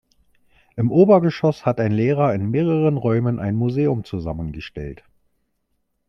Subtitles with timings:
[0.77, 5.03] Im Obergeschoss hat ein Lehrer in mehreren Räumen ein Museum zusammengestellt.